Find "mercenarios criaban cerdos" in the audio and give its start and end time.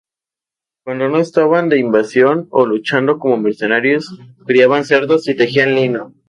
3.37-5.27